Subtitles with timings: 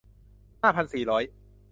[0.61, 1.23] ห้าพันสี่ร้อย